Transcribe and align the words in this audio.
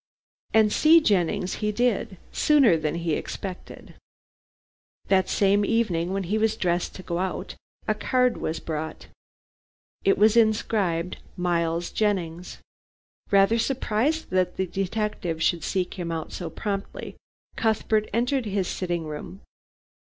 And 0.51 0.73
see 0.73 0.99
Jennings 0.99 1.57
he 1.61 1.71
did, 1.71 2.17
sooner 2.31 2.75
than 2.75 2.95
he 2.95 3.13
expected. 3.13 3.93
That 5.09 5.29
same 5.29 5.63
evening 5.63 6.11
when 6.11 6.23
he 6.23 6.39
was 6.39 6.57
dressing 6.57 6.95
to 6.95 7.03
go 7.03 7.19
out, 7.19 7.53
a 7.87 7.93
card 7.93 8.37
was 8.37 8.59
brought. 8.59 9.09
It 10.03 10.17
was 10.17 10.35
inscribed 10.35 11.17
"Miles 11.37 11.91
Jennings." 11.91 12.57
Rather 13.29 13.59
surprised 13.59 14.31
that 14.31 14.57
the 14.57 14.65
detective 14.65 15.43
should 15.43 15.63
seek 15.63 15.99
him 15.99 16.11
out 16.11 16.31
so 16.31 16.49
promptly, 16.49 17.15
Cuthbert 17.55 18.09
entered 18.11 18.47
his 18.47 18.67
sitting 18.67 19.05
room. 19.05 19.41